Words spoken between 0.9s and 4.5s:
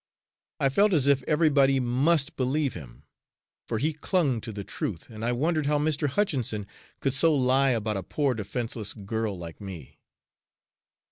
as if everybody must believe him, for he clung